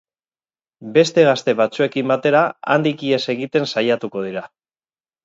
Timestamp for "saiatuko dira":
3.75-4.45